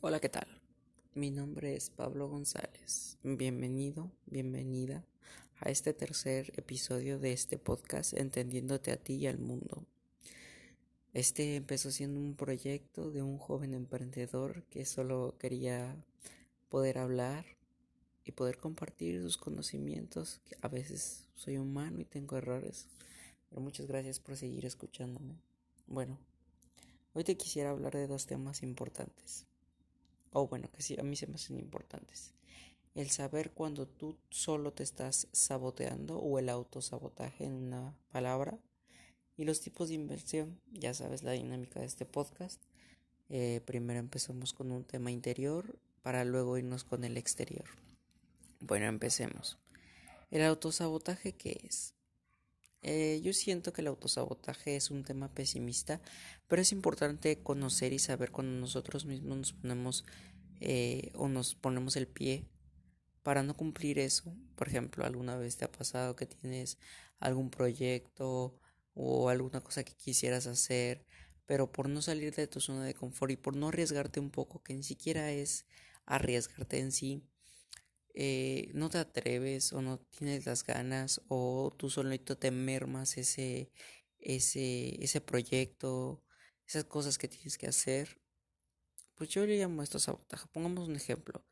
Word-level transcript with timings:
Hola, 0.00 0.20
¿qué 0.20 0.28
tal? 0.28 0.46
Mi 1.14 1.32
nombre 1.32 1.74
es 1.74 1.90
Pablo 1.90 2.28
González. 2.28 3.18
Bienvenido, 3.24 4.12
bienvenida 4.26 5.04
a 5.58 5.70
este 5.70 5.92
tercer 5.92 6.52
episodio 6.56 7.18
de 7.18 7.32
este 7.32 7.58
podcast 7.58 8.12
Entendiéndote 8.12 8.92
a 8.92 8.96
ti 8.96 9.14
y 9.14 9.26
al 9.26 9.40
mundo. 9.40 9.84
Este 11.14 11.56
empezó 11.56 11.90
siendo 11.90 12.20
un 12.20 12.36
proyecto 12.36 13.10
de 13.10 13.22
un 13.22 13.38
joven 13.38 13.74
emprendedor 13.74 14.62
que 14.70 14.84
solo 14.84 15.34
quería 15.36 15.96
poder 16.68 16.98
hablar 16.98 17.44
y 18.24 18.30
poder 18.30 18.58
compartir 18.58 19.20
sus 19.20 19.36
conocimientos. 19.36 20.40
A 20.62 20.68
veces 20.68 21.26
soy 21.34 21.58
humano 21.58 21.98
y 21.98 22.04
tengo 22.04 22.36
errores, 22.36 22.86
pero 23.48 23.60
muchas 23.60 23.88
gracias 23.88 24.20
por 24.20 24.36
seguir 24.36 24.64
escuchándome. 24.64 25.40
Bueno, 25.88 26.20
hoy 27.14 27.24
te 27.24 27.36
quisiera 27.36 27.70
hablar 27.70 27.94
de 27.94 28.06
dos 28.06 28.26
temas 28.26 28.62
importantes 28.62 29.48
o 30.32 30.46
bueno, 30.46 30.70
que 30.70 30.82
sí, 30.82 30.96
a 30.98 31.02
mí 31.02 31.16
se 31.16 31.26
me 31.26 31.36
hacen 31.36 31.58
importantes. 31.58 32.34
El 32.94 33.10
saber 33.10 33.52
cuando 33.52 33.86
tú 33.86 34.16
solo 34.30 34.72
te 34.72 34.82
estás 34.82 35.28
saboteando 35.32 36.18
o 36.18 36.38
el 36.38 36.48
autosabotaje 36.48 37.44
en 37.44 37.52
una 37.52 37.96
palabra. 38.10 38.58
Y 39.36 39.44
los 39.44 39.60
tipos 39.60 39.88
de 39.88 39.94
inversión, 39.94 40.60
ya 40.72 40.94
sabes 40.94 41.22
la 41.22 41.32
dinámica 41.32 41.78
de 41.78 41.86
este 41.86 42.04
podcast. 42.04 42.60
Eh, 43.28 43.60
primero 43.64 44.00
empezamos 44.00 44.52
con 44.52 44.72
un 44.72 44.84
tema 44.84 45.12
interior 45.12 45.78
para 46.02 46.24
luego 46.24 46.58
irnos 46.58 46.82
con 46.82 47.04
el 47.04 47.16
exterior. 47.16 47.66
Bueno, 48.60 48.86
empecemos. 48.86 49.58
¿El 50.30 50.42
autosabotaje 50.42 51.34
qué 51.34 51.60
es? 51.62 51.94
Eh, 52.82 53.20
yo 53.22 53.32
siento 53.32 53.72
que 53.72 53.80
el 53.80 53.88
autosabotaje 53.88 54.76
es 54.76 54.90
un 54.90 55.04
tema 55.04 55.32
pesimista, 55.34 56.00
pero 56.46 56.62
es 56.62 56.72
importante 56.72 57.42
conocer 57.42 57.92
y 57.92 57.98
saber 57.98 58.30
cuando 58.30 58.58
nosotros 58.60 59.04
mismos 59.04 59.36
nos 59.38 59.52
ponemos 59.52 60.04
eh, 60.60 61.10
o 61.14 61.28
nos 61.28 61.54
ponemos 61.54 61.96
el 61.96 62.06
pie 62.06 62.46
para 63.22 63.42
no 63.42 63.56
cumplir 63.56 63.98
eso. 63.98 64.34
Por 64.56 64.68
ejemplo, 64.68 65.04
alguna 65.04 65.36
vez 65.36 65.56
te 65.56 65.64
ha 65.64 65.72
pasado 65.72 66.16
que 66.16 66.26
tienes 66.26 66.78
algún 67.20 67.50
proyecto 67.50 68.58
o 68.94 69.28
alguna 69.28 69.60
cosa 69.60 69.84
que 69.84 69.94
quisieras 69.94 70.46
hacer, 70.46 71.04
pero 71.46 71.70
por 71.70 71.88
no 71.88 72.02
salir 72.02 72.34
de 72.34 72.46
tu 72.46 72.60
zona 72.60 72.84
de 72.84 72.94
confort 72.94 73.32
y 73.32 73.36
por 73.36 73.56
no 73.56 73.68
arriesgarte 73.68 74.20
un 74.20 74.30
poco, 74.30 74.62
que 74.62 74.74
ni 74.74 74.82
siquiera 74.82 75.30
es 75.32 75.66
arriesgarte 76.06 76.78
en 76.78 76.92
sí, 76.92 77.22
eh, 78.14 78.70
no 78.74 78.90
te 78.90 78.98
atreves 78.98 79.72
o 79.72 79.82
no 79.82 79.98
tienes 80.00 80.46
las 80.46 80.64
ganas 80.64 81.20
o 81.28 81.74
tú 81.78 81.90
solito 81.90 82.38
te 82.38 82.50
mermas 82.50 83.18
ese, 83.18 83.70
ese, 84.18 85.02
ese 85.04 85.20
proyecto, 85.20 86.22
esas 86.66 86.84
cosas 86.84 87.18
que 87.18 87.28
tienes 87.28 87.58
que 87.58 87.68
hacer, 87.68 88.20
pues 89.14 89.30
yo 89.30 89.46
le 89.46 89.58
llamo 89.58 89.82
esto 89.82 89.98
sabotaje. 89.98 90.46
Pongamos 90.52 90.88
un 90.88 90.96
ejemplo. 90.96 91.44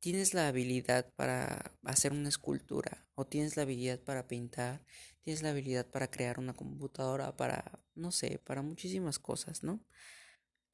Tienes 0.00 0.34
la 0.34 0.48
habilidad 0.48 1.12
para 1.16 1.74
hacer 1.84 2.12
una 2.12 2.28
escultura 2.28 3.08
o 3.14 3.26
tienes 3.26 3.56
la 3.56 3.62
habilidad 3.62 4.00
para 4.00 4.28
pintar, 4.28 4.84
tienes 5.22 5.42
la 5.42 5.50
habilidad 5.50 5.90
para 5.90 6.10
crear 6.10 6.38
una 6.38 6.54
computadora, 6.54 7.36
para, 7.36 7.80
no 7.94 8.12
sé, 8.12 8.38
para 8.38 8.62
muchísimas 8.62 9.18
cosas, 9.18 9.62
¿no? 9.64 9.84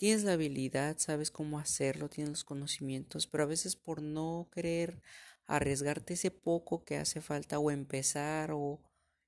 Tienes 0.03 0.25
la 0.25 0.33
habilidad, 0.33 0.99
sabes 0.99 1.31
cómo 1.31 1.61
hacerlo, 1.61 2.09
tienes 2.09 2.31
los 2.31 2.43
conocimientos, 2.43 3.29
pero 3.29 3.45
a 3.45 3.47
veces 3.47 3.77
por 3.77 4.03
no 4.03 4.49
querer 4.53 5.01
arriesgarte 5.47 6.15
ese 6.15 6.33
poco 6.33 6.85
que 6.85 6.97
hace 6.97 7.21
falta 7.21 7.61
o 7.61 7.71
empezar 7.71 8.51
o 8.51 8.81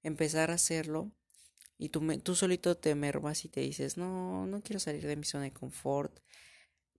empezar 0.03 0.51
a 0.51 0.55
hacerlo 0.55 1.13
y 1.79 1.91
tú, 1.91 2.01
tú 2.25 2.35
solito 2.35 2.77
te 2.77 2.97
mermas 2.97 3.45
y 3.45 3.49
te 3.49 3.61
dices, 3.61 3.97
no, 3.97 4.49
no 4.49 4.63
quiero 4.63 4.81
salir 4.81 5.07
de 5.07 5.15
mi 5.15 5.23
zona 5.23 5.45
de 5.45 5.53
confort. 5.53 6.19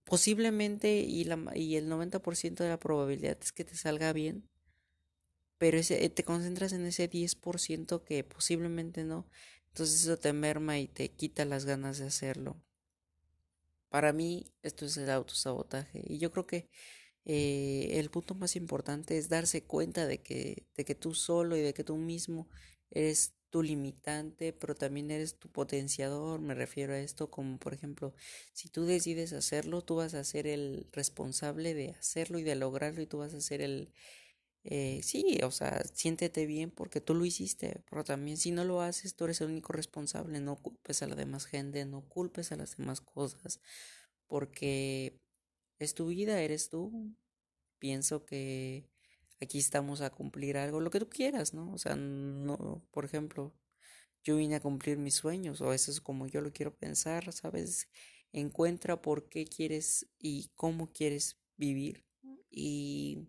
Posiblemente 0.04 1.00
y, 1.00 1.24
la, 1.24 1.38
y 1.54 1.76
el 1.76 1.86
90% 1.90 2.64
de 2.64 2.70
la 2.70 2.78
probabilidad 2.78 3.36
es 3.42 3.52
que 3.52 3.66
te 3.66 3.76
salga 3.76 4.14
bien, 4.14 4.48
pero 5.58 5.76
ese, 5.76 6.08
te 6.08 6.24
concentras 6.24 6.72
en 6.72 6.86
ese 6.86 7.10
10% 7.10 8.04
que 8.04 8.24
posiblemente 8.24 9.04
no. 9.04 9.28
Entonces 9.68 10.00
eso 10.00 10.16
te 10.16 10.32
merma 10.32 10.78
y 10.78 10.88
te 10.88 11.10
quita 11.10 11.44
las 11.44 11.66
ganas 11.66 11.98
de 11.98 12.06
hacerlo. 12.06 12.56
Para 13.88 14.12
mí 14.12 14.46
esto 14.62 14.86
es 14.86 14.96
el 14.96 15.10
autosabotaje 15.10 16.02
y 16.06 16.18
yo 16.18 16.30
creo 16.30 16.46
que 16.46 16.68
eh, 17.24 17.98
el 17.98 18.10
punto 18.10 18.34
más 18.34 18.56
importante 18.56 19.18
es 19.18 19.28
darse 19.28 19.64
cuenta 19.64 20.06
de 20.06 20.18
que, 20.22 20.66
de 20.76 20.84
que 20.84 20.94
tú 20.94 21.14
solo 21.14 21.56
y 21.56 21.60
de 21.60 21.74
que 21.74 21.84
tú 21.84 21.96
mismo 21.96 22.48
eres 22.90 23.34
tu 23.50 23.62
limitante, 23.62 24.52
pero 24.52 24.74
también 24.74 25.10
eres 25.10 25.38
tu 25.38 25.50
potenciador. 25.50 26.40
Me 26.40 26.54
refiero 26.54 26.92
a 26.94 26.98
esto 27.00 27.30
como, 27.30 27.58
por 27.58 27.74
ejemplo, 27.74 28.14
si 28.52 28.68
tú 28.68 28.84
decides 28.86 29.32
hacerlo, 29.32 29.82
tú 29.82 29.96
vas 29.96 30.14
a 30.14 30.24
ser 30.24 30.46
el 30.46 30.88
responsable 30.92 31.74
de 31.74 31.90
hacerlo 31.90 32.38
y 32.38 32.44
de 32.44 32.54
lograrlo 32.56 33.02
y 33.02 33.06
tú 33.06 33.18
vas 33.18 33.34
a 33.34 33.40
ser 33.40 33.60
el... 33.62 33.92
Eh, 34.68 35.00
sí, 35.04 35.38
o 35.44 35.52
sea, 35.52 35.80
siéntete 35.94 36.44
bien 36.44 36.72
porque 36.72 37.00
tú 37.00 37.14
lo 37.14 37.24
hiciste, 37.24 37.82
pero 37.88 38.02
también 38.02 38.36
si 38.36 38.50
no 38.50 38.64
lo 38.64 38.80
haces, 38.82 39.14
tú 39.14 39.24
eres 39.24 39.40
el 39.40 39.48
único 39.50 39.72
responsable, 39.72 40.40
no 40.40 40.56
culpes 40.56 41.02
a 41.02 41.06
la 41.06 41.14
demás 41.14 41.46
gente, 41.46 41.84
no 41.84 42.02
culpes 42.08 42.50
a 42.50 42.56
las 42.56 42.76
demás 42.76 43.00
cosas, 43.00 43.60
porque 44.26 45.20
es 45.78 45.94
tu 45.94 46.08
vida, 46.08 46.40
eres 46.42 46.68
tú. 46.70 47.14
Pienso 47.80 48.24
que 48.26 48.88
aquí 49.40 49.58
estamos 49.58 50.00
a 50.02 50.10
cumplir 50.10 50.56
algo, 50.58 50.80
lo 50.80 50.90
que 50.90 51.00
tú 51.00 51.08
quieras, 51.10 51.54
¿no? 51.54 51.72
O 51.72 51.78
sea, 51.78 51.96
no, 51.96 52.82
por 52.92 53.04
ejemplo, 53.04 53.54
yo 54.24 54.36
vine 54.36 54.56
a 54.56 54.60
cumplir 54.60 54.98
mis 54.98 55.14
sueños, 55.16 55.60
o 55.60 55.72
eso 55.72 55.90
es 55.92 56.00
como 56.00 56.26
yo 56.26 56.40
lo 56.42 56.52
quiero 56.52 56.74
pensar, 56.76 57.32
¿sabes? 57.32 57.88
Encuentra 58.32 59.02
por 59.02 59.28
qué 59.28 59.46
quieres 59.46 60.08
y 60.18 60.50
cómo 60.56 60.92
quieres 60.92 61.38
vivir 61.56 62.04
y, 62.50 63.28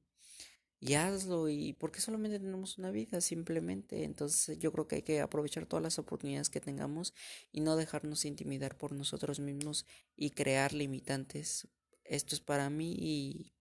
y 0.79 0.93
hazlo 0.93 1.49
y 1.49 1.73
porque 1.73 2.01
solamente 2.01 2.39
tenemos 2.39 2.77
una 2.77 2.91
vida 2.91 3.21
simplemente. 3.21 4.03
Entonces 4.03 4.59
yo 4.59 4.71
creo 4.71 4.87
que 4.87 4.97
hay 4.97 5.01
que 5.01 5.21
aprovechar 5.21 5.65
todas 5.65 5.83
las 5.83 5.99
oportunidades 5.99 6.49
que 6.49 6.61
tengamos 6.61 7.13
y 7.51 7.61
no 7.61 7.75
dejarnos 7.75 8.25
intimidar 8.25 8.77
por 8.77 8.91
nosotros 8.91 9.39
mismos 9.39 9.85
y 10.15 10.31
crear 10.31 10.73
limitantes. 10.73 11.67
Esto 12.03 12.35
es 12.35 12.41
para 12.41 12.69
mí 12.69 12.95
y 12.97 13.53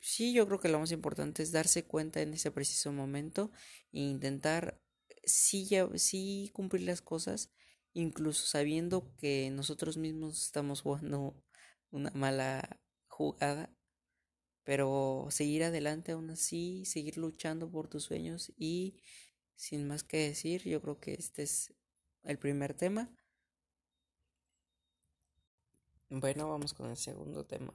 sí, 0.00 0.32
yo 0.32 0.46
creo 0.46 0.60
que 0.60 0.68
lo 0.68 0.78
más 0.78 0.92
importante 0.92 1.42
es 1.42 1.52
darse 1.52 1.84
cuenta 1.84 2.20
en 2.20 2.34
ese 2.34 2.50
preciso 2.50 2.92
momento 2.92 3.50
e 3.92 4.00
intentar 4.00 4.80
sí, 5.24 5.66
ya, 5.66 5.88
sí 5.96 6.50
cumplir 6.52 6.82
las 6.82 7.02
cosas, 7.02 7.50
incluso 7.92 8.46
sabiendo 8.46 9.14
que 9.16 9.50
nosotros 9.50 9.96
mismos 9.96 10.42
estamos 10.42 10.82
jugando 10.82 11.42
una 11.90 12.10
mala 12.10 12.80
jugada, 13.08 13.74
pero 14.68 15.28
seguir 15.30 15.64
adelante 15.64 16.12
aún 16.12 16.28
así, 16.28 16.84
seguir 16.84 17.16
luchando 17.16 17.70
por 17.70 17.88
tus 17.88 18.04
sueños 18.04 18.52
y 18.58 18.96
sin 19.56 19.88
más 19.88 20.04
que 20.04 20.18
decir, 20.18 20.62
yo 20.64 20.82
creo 20.82 21.00
que 21.00 21.14
este 21.14 21.44
es 21.44 21.72
el 22.22 22.38
primer 22.38 22.74
tema. 22.74 23.08
Bueno, 26.10 26.50
vamos 26.50 26.74
con 26.74 26.90
el 26.90 26.98
segundo 26.98 27.46
tema. 27.46 27.72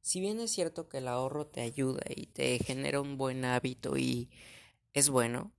Si 0.00 0.18
bien 0.18 0.40
es 0.40 0.50
cierto 0.50 0.88
que 0.88 0.96
el 0.96 1.08
ahorro 1.08 1.46
te 1.46 1.60
ayuda 1.60 2.00
y 2.08 2.24
te 2.24 2.58
genera 2.58 3.02
un 3.02 3.18
buen 3.18 3.44
hábito 3.44 3.98
y 3.98 4.30
es 4.94 5.10
bueno, 5.10 5.52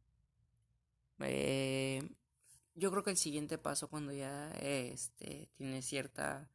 eh, 1.20 2.02
yo 2.74 2.90
creo 2.90 3.03
que 3.03 3.12
el 3.12 3.18
siguiente 3.18 3.59
paso 3.59 3.88
cuando 3.88 4.14
ya 4.14 4.50
este, 4.64 5.47
tienes 5.53 5.86
cierta 5.86 6.50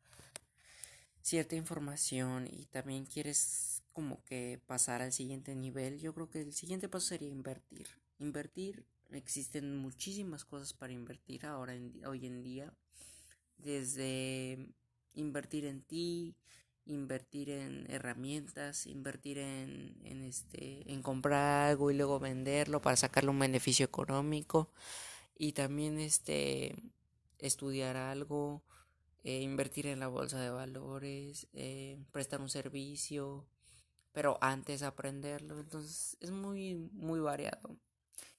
cierta 1.23 1.55
información 1.55 2.49
y 2.51 2.67
también 2.67 3.05
quieres 3.07 3.80
como 3.93 4.25
que 4.25 4.61
pasar 4.67 5.03
al 5.03 5.13
siguiente 5.13 5.55
nivel, 5.55 5.99
yo 5.99 6.15
creo 6.15 6.31
que 6.31 6.41
el 6.41 6.53
siguiente 6.53 6.89
paso 6.89 7.09
sería 7.09 7.29
invertir. 7.29 7.89
Invertir, 8.19 8.87
existen 9.11 9.77
muchísimas 9.77 10.45
cosas 10.45 10.73
para 10.73 10.93
invertir 10.93 11.47
ahora 11.47 11.75
hoy 12.07 12.27
en 12.27 12.43
día, 12.43 12.73
desde 13.59 14.69
invertir 15.15 15.65
en 15.65 15.83
ti, 15.83 16.37
invertir 16.87 17.51
en 17.51 17.87
herramientas, 17.91 18.87
invertir 18.87 19.39
en, 19.39 19.97
en, 20.05 20.23
este, 20.23 20.91
en 20.93 21.03
comprar 21.03 21.71
algo 21.71 21.91
y 21.91 21.97
luego 21.97 22.19
venderlo 22.19 22.81
para 22.83 22.97
sacarle 22.97 23.31
un 23.31 23.39
beneficio 23.39 23.85
económico 23.85 24.71
y 25.37 25.53
también 25.53 25.99
este, 25.99 26.75
estudiar 27.39 27.97
algo, 27.97 28.63
eh, 29.25 29.41
invertir 29.41 29.87
en 29.87 30.01
la 30.01 30.09
bolsa 30.09 30.41
de 30.41 30.51
valores, 30.51 31.47
eh, 31.53 31.99
prestar 32.13 32.41
un 32.41 32.51
servicio, 32.51 33.47
pero 34.13 34.39
antes 34.41 34.83
aprenderlo, 34.83 35.59
entonces 35.59 36.17
es 36.21 36.31
muy, 36.31 36.75
muy 36.93 37.21
variado. 37.21 37.77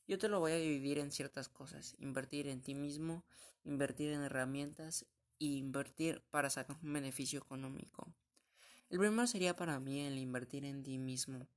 Yo 0.07 0.17
te 0.17 0.27
lo 0.27 0.39
voy 0.39 0.51
a 0.51 0.57
dividir 0.57 0.97
en 0.99 1.11
ciertas 1.11 1.47
cosas, 1.47 1.95
invertir 1.99 2.47
en 2.47 2.61
ti 2.61 2.75
mismo, 2.75 3.23
invertir 3.63 4.11
en 4.11 4.23
herramientas 4.23 5.05
y 5.37 5.57
invertir 5.57 6.21
para 6.29 6.49
sacar 6.49 6.77
un 6.83 6.93
beneficio 6.93 7.39
económico. 7.39 8.13
El 8.89 8.99
primero 8.99 9.25
sería 9.25 9.55
para 9.55 9.79
mí 9.79 10.01
el 10.01 10.17
invertir 10.17 10.65
en 10.65 10.83
ti 10.83 10.97
mismo, 10.97 11.47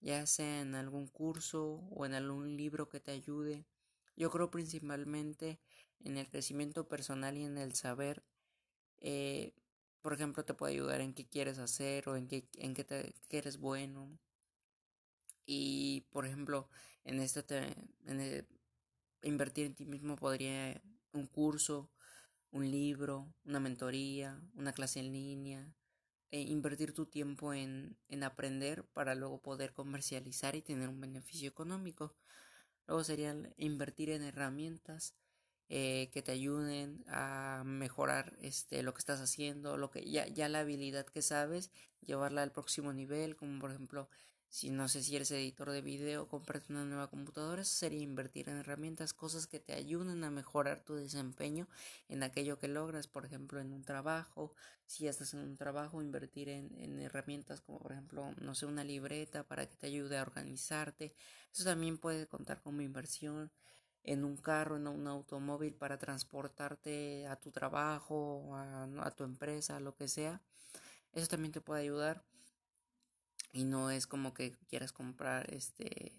ya 0.00 0.26
sea 0.26 0.60
en 0.60 0.74
algún 0.74 1.06
curso 1.06 1.88
o 1.90 2.04
en 2.04 2.12
algún 2.14 2.56
libro 2.56 2.88
que 2.88 3.00
te 3.00 3.12
ayude. 3.12 3.64
Yo 4.14 4.30
creo 4.30 4.50
principalmente 4.50 5.58
en 6.04 6.18
el 6.18 6.28
crecimiento 6.28 6.86
personal 6.88 7.38
y 7.38 7.44
en 7.44 7.56
el 7.56 7.74
saber 7.74 8.22
eh, 9.00 9.54
por 10.02 10.12
ejemplo, 10.12 10.44
te 10.44 10.54
puede 10.54 10.74
ayudar 10.74 11.00
en 11.00 11.14
qué 11.14 11.26
quieres 11.26 11.58
hacer 11.58 12.08
o 12.08 12.16
en 12.16 12.26
qué, 12.28 12.48
en 12.58 12.74
qué, 12.74 12.84
te, 12.84 13.14
eres 13.30 13.58
bueno. 13.58 14.18
Y, 15.46 16.02
por 16.10 16.26
ejemplo, 16.26 16.68
en 17.04 17.20
este, 17.20 17.42
en 18.06 18.46
invertir 19.22 19.66
en 19.66 19.74
ti 19.74 19.86
mismo 19.86 20.16
podría 20.16 20.82
un 21.12 21.26
curso, 21.26 21.90
un 22.50 22.70
libro, 22.70 23.32
una 23.44 23.60
mentoría, 23.60 24.42
una 24.54 24.72
clase 24.72 25.00
en 25.00 25.12
línea, 25.12 25.74
e 26.30 26.40
invertir 26.40 26.94
tu 26.94 27.06
tiempo 27.06 27.54
en, 27.54 27.96
en 28.08 28.24
aprender 28.24 28.84
para 28.84 29.14
luego 29.14 29.40
poder 29.40 29.72
comercializar 29.72 30.56
y 30.56 30.62
tener 30.62 30.88
un 30.88 31.00
beneficio 31.00 31.48
económico. 31.48 32.16
Luego 32.86 33.04
sería 33.04 33.36
invertir 33.56 34.10
en 34.10 34.22
herramientas 34.22 35.14
eh, 35.68 36.10
que 36.12 36.22
te 36.22 36.32
ayuden 36.32 37.04
a 37.08 37.62
mejorar 37.64 38.36
este, 38.40 38.82
lo 38.82 38.94
que 38.94 39.00
estás 39.00 39.20
haciendo, 39.20 39.76
lo 39.76 39.90
que 39.90 40.08
ya, 40.10 40.26
ya 40.28 40.48
la 40.48 40.60
habilidad 40.60 41.06
que 41.06 41.22
sabes, 41.22 41.70
llevarla 42.00 42.42
al 42.42 42.52
próximo 42.52 42.92
nivel, 42.92 43.36
como 43.36 43.60
por 43.60 43.70
ejemplo 43.70 44.08
si 44.52 44.68
no 44.68 44.86
sé 44.86 45.02
si 45.02 45.16
eres 45.16 45.30
editor 45.30 45.70
de 45.70 45.80
video, 45.80 46.28
comprarte 46.28 46.74
una 46.74 46.84
nueva 46.84 47.08
computadora, 47.08 47.62
eso 47.62 47.74
sería 47.74 48.02
invertir 48.02 48.50
en 48.50 48.58
herramientas, 48.58 49.14
cosas 49.14 49.46
que 49.46 49.60
te 49.60 49.72
ayuden 49.72 50.24
a 50.24 50.30
mejorar 50.30 50.84
tu 50.84 50.94
desempeño 50.94 51.68
en 52.10 52.22
aquello 52.22 52.58
que 52.58 52.68
logras, 52.68 53.06
por 53.06 53.24
ejemplo, 53.24 53.60
en 53.60 53.72
un 53.72 53.82
trabajo, 53.82 54.54
si 54.84 55.08
estás 55.08 55.32
en 55.32 55.40
un 55.40 55.56
trabajo, 55.56 56.02
invertir 56.02 56.50
en, 56.50 56.70
en 56.78 57.00
herramientas 57.00 57.62
como 57.62 57.78
por 57.78 57.92
ejemplo, 57.92 58.30
no 58.42 58.54
sé, 58.54 58.66
una 58.66 58.84
libreta 58.84 59.42
para 59.42 59.66
que 59.66 59.76
te 59.76 59.86
ayude 59.86 60.18
a 60.18 60.22
organizarte, 60.22 61.14
eso 61.50 61.64
también 61.64 61.96
puede 61.96 62.26
contar 62.26 62.60
como 62.60 62.82
inversión 62.82 63.50
en 64.04 64.24
un 64.24 64.36
carro, 64.36 64.76
en 64.76 64.88
un 64.88 65.06
automóvil 65.06 65.74
para 65.74 65.98
transportarte 65.98 67.26
a 67.26 67.36
tu 67.36 67.50
trabajo, 67.50 68.54
a, 68.54 69.10
tu 69.16 69.24
empresa, 69.24 69.80
lo 69.80 69.94
que 69.94 70.08
sea, 70.08 70.40
eso 71.12 71.28
también 71.28 71.52
te 71.52 71.60
puede 71.60 71.82
ayudar 71.82 72.24
y 73.52 73.64
no 73.64 73.90
es 73.90 74.06
como 74.06 74.34
que 74.34 74.52
quieras 74.68 74.92
comprar 74.92 75.52
este 75.52 76.12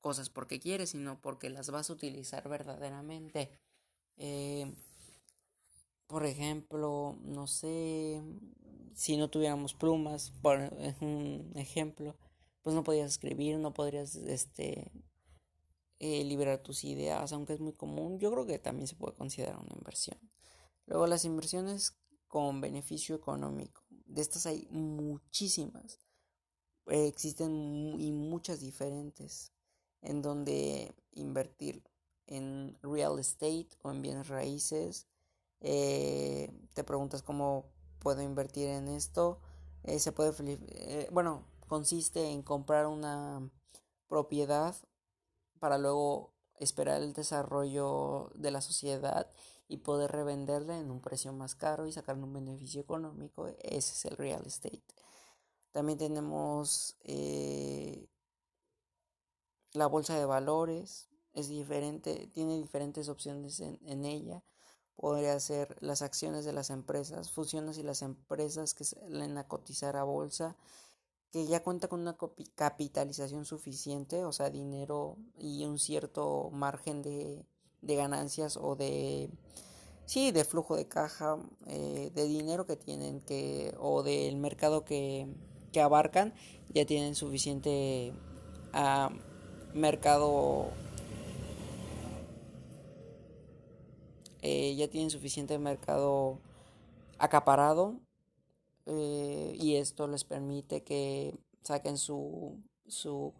cosas 0.00 0.30
porque 0.30 0.60
quieres, 0.60 0.90
sino 0.90 1.20
porque 1.20 1.50
las 1.50 1.70
vas 1.70 1.90
a 1.90 1.92
utilizar 1.92 2.48
verdaderamente. 2.48 3.50
Eh, 4.16 4.72
por 6.06 6.26
ejemplo, 6.26 7.18
no 7.22 7.46
sé, 7.46 8.22
si 8.94 9.16
no 9.16 9.28
tuviéramos 9.30 9.74
plumas, 9.74 10.32
por 10.42 10.58
un 11.00 11.52
ejemplo, 11.54 12.16
pues 12.62 12.74
no 12.74 12.82
podrías 12.82 13.12
escribir, 13.12 13.58
no 13.58 13.72
podrías 13.72 14.16
este, 14.16 14.90
eh, 16.00 16.24
liberar 16.24 16.62
tus 16.62 16.82
ideas, 16.84 17.32
aunque 17.32 17.52
es 17.52 17.60
muy 17.60 17.74
común, 17.74 18.18
yo 18.18 18.32
creo 18.32 18.46
que 18.46 18.58
también 18.58 18.88
se 18.88 18.96
puede 18.96 19.14
considerar 19.14 19.56
una 19.58 19.74
inversión. 19.76 20.18
Luego 20.86 21.06
las 21.06 21.24
inversiones 21.24 21.96
con 22.26 22.60
beneficio 22.60 23.14
económico, 23.14 23.82
de 24.06 24.22
estas 24.22 24.46
hay 24.46 24.66
muchísimas. 24.70 26.00
Eh, 26.86 27.06
existen 27.06 27.94
y 28.00 28.12
muchas 28.12 28.60
diferentes 28.60 29.52
en 30.02 30.22
donde 30.22 30.92
invertir 31.12 31.84
en 32.26 32.76
real 32.82 33.18
estate 33.18 33.68
o 33.82 33.90
en 33.90 34.02
bienes 34.02 34.28
raíces. 34.28 35.06
Eh, 35.60 36.50
te 36.74 36.82
preguntas 36.82 37.22
cómo 37.22 37.66
puedo 38.00 38.22
invertir 38.22 38.68
en 38.68 38.88
esto. 38.88 39.38
Eh, 39.84 39.98
se 39.98 40.12
puede, 40.12 40.32
bueno, 41.12 41.44
consiste 41.68 42.30
en 42.30 42.42
comprar 42.42 42.86
una 42.86 43.48
propiedad 44.08 44.74
para 45.60 45.78
luego 45.78 46.32
esperar 46.58 47.00
el 47.00 47.12
desarrollo 47.12 48.30
de 48.34 48.50
la 48.50 48.60
sociedad 48.60 49.30
y 49.68 49.78
poder 49.78 50.10
revenderla 50.10 50.78
en 50.78 50.90
un 50.90 51.00
precio 51.00 51.32
más 51.32 51.54
caro 51.54 51.86
y 51.86 51.92
sacar 51.92 52.16
un 52.16 52.32
beneficio 52.32 52.80
económico. 52.80 53.46
Ese 53.60 53.92
es 53.92 54.04
el 54.06 54.16
real 54.16 54.42
estate. 54.44 54.82
También 55.70 55.98
tenemos 55.98 56.96
eh, 57.04 58.08
la 59.72 59.86
bolsa 59.86 60.18
de 60.18 60.24
valores, 60.24 61.08
es 61.32 61.48
diferente, 61.48 62.28
tiene 62.34 62.56
diferentes 62.56 63.08
opciones 63.08 63.60
en, 63.60 63.78
en 63.84 64.04
ella. 64.04 64.42
Podría 64.96 65.38
ser 65.38 65.76
las 65.80 66.02
acciones 66.02 66.44
de 66.44 66.52
las 66.52 66.70
empresas, 66.70 67.30
fusiones 67.30 67.78
y 67.78 67.82
las 67.84 68.02
empresas 68.02 68.74
que 68.74 68.84
salen 68.84 69.38
a 69.38 69.46
cotizar 69.46 69.96
a 69.96 70.02
bolsa, 70.02 70.56
que 71.32 71.46
ya 71.46 71.62
cuenta 71.62 71.88
con 71.88 72.00
una 72.00 72.16
capitalización 72.56 73.44
suficiente, 73.44 74.24
o 74.24 74.32
sea, 74.32 74.50
dinero 74.50 75.16
y 75.38 75.64
un 75.64 75.78
cierto 75.78 76.50
margen 76.52 77.02
de, 77.02 77.44
de 77.82 77.96
ganancias 77.96 78.56
o 78.56 78.76
de 78.76 79.30
sí 80.06 80.32
de 80.32 80.44
flujo 80.44 80.76
de 80.76 80.88
caja 80.88 81.38
eh, 81.66 82.10
de 82.12 82.24
dinero 82.24 82.66
que 82.66 82.76
tienen 82.76 83.20
que 83.20 83.74
o 83.78 84.02
del 84.02 84.36
mercado 84.36 84.84
que 84.84 85.28
que 85.72 85.80
abarcan 85.80 86.34
ya 86.74 86.84
tienen 86.84 87.14
suficiente 87.14 88.12
uh, 88.74 89.08
mercado 89.72 90.70
eh, 94.42 94.74
ya 94.74 94.88
tienen 94.88 95.10
suficiente 95.10 95.58
mercado 95.58 96.40
acaparado 97.18 98.00
eh, 98.86 99.56
y 99.58 99.76
esto 99.76 100.08
les 100.08 100.24
permite 100.24 100.82
que 100.82 101.38
saquen 101.62 101.98
su 101.98 102.58
su 102.86 103.32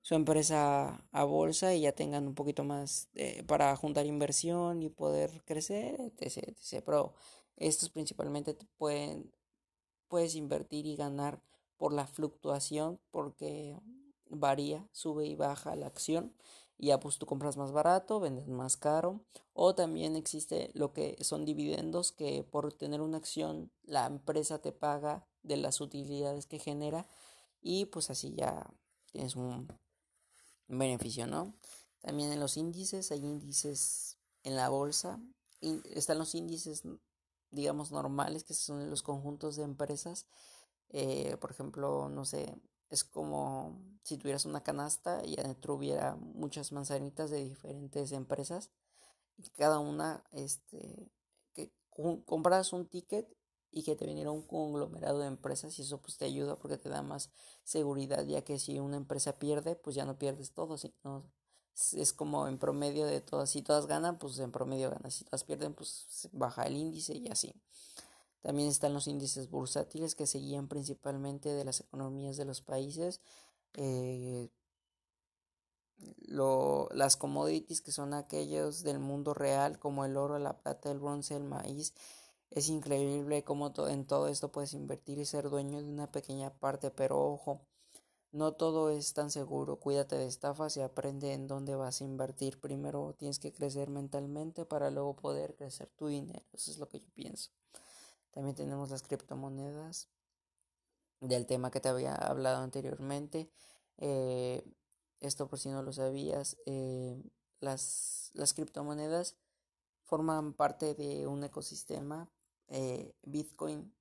su 0.00 0.14
empresa 0.14 1.04
a 1.12 1.24
bolsa 1.24 1.74
y 1.74 1.82
ya 1.82 1.92
tengan 1.92 2.26
un 2.26 2.34
poquito 2.34 2.64
más 2.64 3.08
para 3.46 3.74
juntar 3.76 4.06
inversión 4.06 4.82
y 4.82 4.88
poder 4.88 5.42
crecer 5.44 6.00
etc, 6.00 6.48
etc. 6.48 6.82
pero 6.84 7.14
estos 7.56 7.90
principalmente 7.90 8.56
pueden 8.78 9.30
puedes 10.08 10.34
invertir 10.34 10.86
y 10.86 10.96
ganar 10.96 11.40
por 11.76 11.92
la 11.92 12.06
fluctuación 12.06 12.98
porque 13.10 13.76
varía, 14.30 14.86
sube 14.92 15.26
y 15.26 15.36
baja 15.36 15.76
la 15.76 15.86
acción 15.86 16.34
y 16.78 16.88
ya 16.88 17.00
pues 17.00 17.18
tú 17.18 17.26
compras 17.26 17.56
más 17.56 17.72
barato, 17.72 18.20
vendes 18.20 18.48
más 18.48 18.76
caro 18.76 19.20
o 19.52 19.74
también 19.74 20.16
existe 20.16 20.70
lo 20.74 20.92
que 20.92 21.16
son 21.22 21.44
dividendos 21.44 22.12
que 22.12 22.44
por 22.44 22.72
tener 22.72 23.00
una 23.00 23.18
acción 23.18 23.70
la 23.82 24.06
empresa 24.06 24.60
te 24.60 24.72
paga 24.72 25.26
de 25.42 25.56
las 25.56 25.80
utilidades 25.80 26.46
que 26.46 26.58
genera 26.58 27.06
y 27.60 27.86
pues 27.86 28.10
así 28.10 28.34
ya 28.34 28.70
tienes 29.12 29.36
un 29.36 29.68
beneficio, 30.68 31.26
¿no? 31.26 31.54
También 32.00 32.32
en 32.32 32.40
los 32.40 32.56
índices, 32.56 33.10
hay 33.10 33.18
índices 33.18 34.18
en 34.44 34.54
la 34.54 34.68
bolsa, 34.68 35.20
están 35.60 36.18
los 36.18 36.34
índices 36.34 36.84
digamos, 37.50 37.90
normales, 37.92 38.44
que 38.44 38.54
son 38.54 38.90
los 38.90 39.02
conjuntos 39.02 39.56
de 39.56 39.64
empresas. 39.64 40.26
Eh, 40.90 41.36
por 41.40 41.50
ejemplo, 41.50 42.08
no 42.08 42.24
sé, 42.24 42.54
es 42.90 43.04
como 43.04 43.80
si 44.02 44.16
tuvieras 44.18 44.44
una 44.44 44.62
canasta 44.62 45.22
y 45.24 45.38
adentro 45.38 45.74
hubiera 45.74 46.16
muchas 46.16 46.72
manzanitas 46.72 47.30
de 47.30 47.44
diferentes 47.44 48.12
empresas 48.12 48.70
y 49.36 49.50
cada 49.50 49.78
una, 49.78 50.24
este, 50.32 51.10
que 51.54 51.72
compras 52.26 52.72
un 52.72 52.86
ticket 52.86 53.28
y 53.70 53.82
que 53.82 53.96
te 53.96 54.06
viniera 54.06 54.30
un 54.30 54.42
conglomerado 54.42 55.20
de 55.20 55.26
empresas 55.26 55.78
y 55.78 55.82
eso 55.82 56.00
pues 56.00 56.16
te 56.16 56.24
ayuda 56.24 56.58
porque 56.58 56.78
te 56.78 56.88
da 56.88 57.02
más 57.02 57.30
seguridad 57.64 58.24
ya 58.24 58.42
que 58.42 58.58
si 58.58 58.78
una 58.78 58.96
empresa 58.96 59.38
pierde 59.38 59.76
pues 59.76 59.94
ya 59.96 60.06
no 60.06 60.18
pierdes 60.18 60.52
todo 60.52 60.78
sino 60.78 61.30
es 61.92 62.12
como 62.12 62.48
en 62.48 62.58
promedio 62.58 63.06
de 63.06 63.20
todas. 63.20 63.50
Si 63.50 63.62
todas 63.62 63.86
ganan, 63.86 64.18
pues 64.18 64.38
en 64.38 64.50
promedio 64.50 64.90
ganan. 64.90 65.10
Si 65.10 65.24
todas 65.24 65.44
pierden, 65.44 65.74
pues 65.74 66.28
baja 66.32 66.64
el 66.64 66.76
índice 66.76 67.16
y 67.16 67.28
así. 67.28 67.54
También 68.48 68.70
están 68.70 68.94
los 68.94 69.06
índices 69.08 69.50
bursátiles 69.50 70.14
que 70.14 70.26
se 70.26 70.38
guían 70.38 70.68
principalmente 70.68 71.50
de 71.50 71.66
las 71.66 71.80
economías 71.80 72.38
de 72.38 72.46
los 72.46 72.62
países. 72.62 73.20
Eh, 73.74 74.48
lo, 76.28 76.88
las 76.92 77.18
commodities 77.18 77.82
que 77.82 77.92
son 77.92 78.14
aquellos 78.14 78.82
del 78.84 79.00
mundo 79.00 79.34
real 79.34 79.78
como 79.78 80.06
el 80.06 80.16
oro, 80.16 80.38
la 80.38 80.56
plata, 80.62 80.90
el 80.90 80.98
bronce, 80.98 81.36
el 81.36 81.44
maíz. 81.44 81.92
Es 82.50 82.70
increíble 82.70 83.44
cómo 83.44 83.70
en 83.86 84.06
todo 84.06 84.28
esto 84.28 84.50
puedes 84.50 84.72
invertir 84.72 85.18
y 85.18 85.26
ser 85.26 85.50
dueño 85.50 85.82
de 85.82 85.90
una 85.90 86.10
pequeña 86.10 86.48
parte, 86.48 86.90
pero 86.90 87.22
ojo, 87.22 87.60
no 88.32 88.52
todo 88.54 88.88
es 88.88 89.12
tan 89.12 89.30
seguro, 89.30 89.76
cuídate 89.78 90.16
de 90.16 90.26
estafas 90.26 90.74
y 90.78 90.80
aprende 90.80 91.34
en 91.34 91.48
dónde 91.48 91.74
vas 91.74 92.00
a 92.00 92.04
invertir. 92.04 92.58
Primero 92.58 93.14
tienes 93.18 93.40
que 93.40 93.52
crecer 93.52 93.90
mentalmente 93.90 94.64
para 94.64 94.90
luego 94.90 95.16
poder 95.16 95.54
crecer 95.54 95.90
tu 95.98 96.06
dinero. 96.06 96.46
Eso 96.54 96.70
es 96.70 96.78
lo 96.78 96.88
que 96.88 97.00
yo 97.00 97.10
pienso. 97.14 97.50
También 98.32 98.54
tenemos 98.54 98.90
las 98.90 99.02
criptomonedas, 99.02 100.08
del 101.20 101.46
tema 101.46 101.70
que 101.70 101.80
te 101.80 101.88
había 101.88 102.14
hablado 102.14 102.62
anteriormente. 102.62 103.50
Eh, 103.98 104.64
esto 105.20 105.48
por 105.48 105.58
si 105.58 105.68
no 105.68 105.82
lo 105.82 105.92
sabías, 105.92 106.56
eh, 106.66 107.20
las, 107.60 108.30
las 108.34 108.54
criptomonedas 108.54 109.36
forman 110.04 110.54
parte 110.54 110.94
de 110.94 111.26
un 111.26 111.42
ecosistema. 111.44 112.30
Eh, 112.68 113.14
Bitcoin 113.22 113.94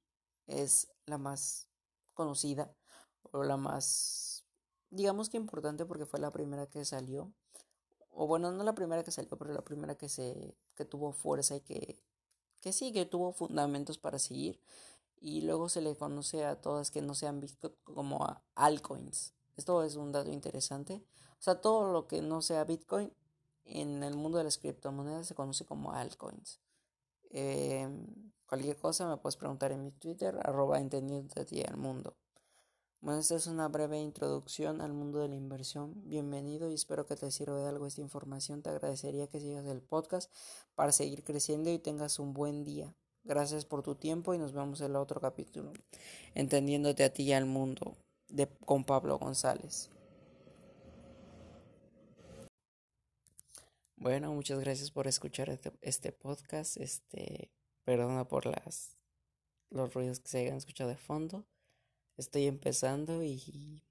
es 0.45 0.89
la 1.05 1.17
más 1.17 1.69
conocida 2.13 2.75
o 3.31 3.43
la 3.43 3.57
más, 3.57 4.45
digamos 4.89 5.29
que 5.29 5.37
importante 5.37 5.85
porque 5.85 6.05
fue 6.05 6.19
la 6.19 6.31
primera 6.31 6.67
que 6.67 6.85
salió, 6.85 7.33
o 8.09 8.27
bueno, 8.27 8.51
no 8.51 8.63
la 8.63 8.75
primera 8.75 9.03
que 9.03 9.11
salió, 9.11 9.37
pero 9.37 9.53
la 9.53 9.63
primera 9.63 9.95
que 9.95 10.09
se, 10.09 10.55
que 10.75 10.85
tuvo 10.85 11.11
fuerza 11.13 11.55
y 11.55 11.61
que, 11.61 12.01
que 12.67 12.73
sí, 12.73 12.91
que 12.91 13.05
tuvo 13.05 13.31
fundamentos 13.31 13.97
para 13.97 14.19
seguir. 14.19 14.59
Y 15.21 15.41
luego 15.41 15.69
se 15.69 15.79
le 15.79 15.95
conoce 15.95 16.43
a 16.43 16.59
todas 16.59 16.91
que 16.91 17.01
no 17.01 17.15
sean 17.15 17.39
Bitcoin 17.39 17.73
como 17.85 18.25
a 18.25 18.43
altcoins. 18.55 19.33
Esto 19.55 19.83
es 19.83 19.95
un 19.95 20.11
dato 20.11 20.31
interesante. 20.31 21.01
O 21.39 21.41
sea, 21.41 21.61
todo 21.61 21.93
lo 21.93 22.07
que 22.07 22.21
no 22.21 22.41
sea 22.41 22.65
Bitcoin 22.65 23.13
en 23.63 24.03
el 24.03 24.15
mundo 24.15 24.37
de 24.37 24.43
las 24.43 24.57
criptomonedas 24.57 25.27
se 25.27 25.33
conoce 25.33 25.63
como 25.63 25.93
altcoins. 25.93 26.59
Em, 27.29 28.05
cualquier 28.45 28.77
cosa 28.77 29.07
me 29.07 29.15
puedes 29.15 29.37
preguntar 29.37 29.71
en 29.71 29.85
mi 29.85 29.91
Twitter, 29.91 30.37
arroba 30.43 30.77
entendiendo 30.77 31.33
al 31.67 31.77
mundo. 31.77 32.17
Bueno, 32.99 33.19
esta 33.19 33.35
es 33.35 33.45
una 33.45 33.67
breve 33.67 33.99
introducción 33.99 34.81
al 34.81 34.91
mundo 34.91 35.19
de 35.19 35.27
la 35.27 35.35
inversión. 35.35 35.93
Bienvenido 36.09 36.69
y 36.71 36.73
espero 36.73 37.05
que 37.05 37.15
te 37.15 37.29
sirva 37.29 37.61
de 37.61 37.69
algo 37.69 37.85
esta 37.85 38.01
información. 38.01 38.63
Te 38.63 38.71
agradecería 38.71 39.27
que 39.27 39.39
sigas 39.39 39.67
el 39.67 39.81
podcast 39.81 40.31
para 40.73 40.91
seguir 40.91 41.23
creciendo 41.23 41.71
y 41.71 41.77
tengas 41.77 42.17
un 42.17 42.33
buen 42.33 42.63
día. 42.63 42.95
Gracias 43.23 43.65
por 43.65 43.83
tu 43.83 43.93
tiempo 43.93 44.33
y 44.33 44.39
nos 44.39 44.51
vemos 44.51 44.81
en 44.81 44.87
el 44.87 44.95
otro 44.95 45.21
capítulo. 45.21 45.73
Entendiéndote 46.33 47.03
a 47.03 47.13
ti 47.13 47.23
y 47.23 47.33
al 47.33 47.45
mundo 47.45 47.95
de, 48.29 48.47
con 48.65 48.83
Pablo 48.83 49.19
González. 49.19 49.91
Bueno, 53.95 54.33
muchas 54.33 54.59
gracias 54.59 54.89
por 54.89 55.05
escuchar 55.07 55.49
este, 55.49 55.71
este, 55.81 56.11
podcast. 56.11 56.77
Este, 56.77 57.51
perdona 57.83 58.27
por 58.27 58.47
las 58.47 58.97
los 59.69 59.93
ruidos 59.93 60.19
que 60.19 60.29
se 60.29 60.39
hayan 60.39 60.57
escuchado 60.57 60.89
de 60.89 60.97
fondo. 60.97 61.45
Estoy 62.17 62.47
empezando 62.47 63.23
y 63.23 63.83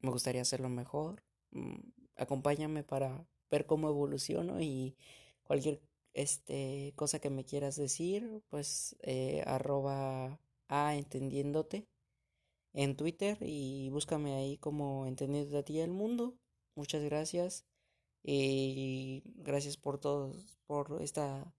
me 0.00 0.10
gustaría 0.10 0.42
hacerlo 0.42 0.68
mejor. 0.70 1.22
Mm, 1.50 1.76
acompáñame 2.16 2.82
para 2.82 3.26
ver 3.50 3.66
cómo 3.66 3.88
evoluciono 3.88 4.60
y 4.60 4.96
cualquier 5.44 5.82
este 6.14 6.92
cosa 6.96 7.18
que 7.18 7.30
me 7.30 7.44
quieras 7.44 7.76
decir, 7.76 8.42
pues 8.48 8.96
eh, 9.02 9.42
arroba 9.46 10.40
a 10.68 10.96
entendiéndote 10.96 11.86
en 12.72 12.96
Twitter 12.96 13.38
y 13.42 13.90
búscame 13.90 14.34
ahí 14.34 14.58
como 14.58 15.06
entendiendo 15.06 15.58
a 15.58 15.62
ti 15.62 15.80
el 15.80 15.90
mundo. 15.90 16.38
Muchas 16.74 17.02
gracias. 17.02 17.66
Y 18.22 19.22
gracias 19.36 19.76
por 19.76 19.98
todos, 20.00 20.58
por 20.66 21.00
esta 21.02 21.54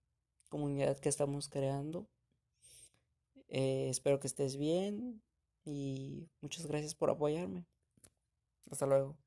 comunidad 0.48 0.98
que 0.98 1.08
estamos 1.08 1.48
creando. 1.48 2.08
Eh, 3.48 3.88
espero 3.90 4.20
que 4.20 4.26
estés 4.26 4.56
bien 4.56 5.22
y 5.68 6.28
muchas 6.40 6.66
gracias 6.66 6.94
por 6.94 7.10
apoyarme. 7.10 7.66
Hasta 8.70 8.86
luego. 8.86 9.18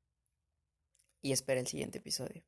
Y 1.21 1.31
espera 1.31 1.59
el 1.59 1.67
siguiente 1.67 1.99
episodio. 1.99 2.43